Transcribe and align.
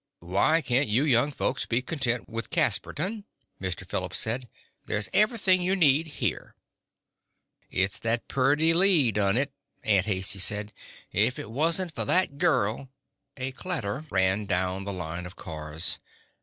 "Why 0.25 0.63
can't 0.63 0.87
you 0.89 1.03
young 1.05 1.31
folks 1.31 1.67
be 1.67 1.83
content 1.83 2.27
with 2.27 2.49
Casperton?" 2.49 3.23
Mr. 3.61 3.85
Phillips 3.87 4.17
said. 4.17 4.49
"There's 4.87 5.09
everything 5.13 5.61
you 5.61 5.75
need 5.75 6.07
here." 6.17 6.55
"It's 7.69 7.99
that 7.99 8.27
Pretty 8.27 8.73
Lee 8.73 9.11
done 9.11 9.37
it," 9.37 9.53
Aunt 9.83 10.07
Haicey 10.07 10.39
said. 10.39 10.73
"If 11.11 11.37
it 11.37 11.51
wasn't 11.51 11.93
for 11.93 12.03
that 12.05 12.39
girl" 12.39 12.89
A 13.37 13.51
clatter 13.51 14.05
ran 14.09 14.47
down 14.47 14.85
the 14.85 14.91
line 14.93 15.27
of 15.27 15.35
cars. 15.35 15.99